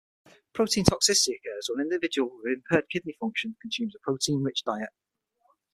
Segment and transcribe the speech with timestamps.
[0.53, 4.89] Protein toxicity occurs when an individual with impaired kidney function consumes protein rich diet.